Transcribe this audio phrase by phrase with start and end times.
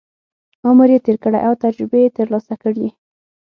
[0.67, 2.87] عمر یې تېر کړی او تجربې یې ترلاسه کړي.